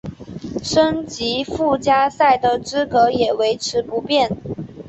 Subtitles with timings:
[0.63, 4.35] 升级附加赛的资格也维持不变。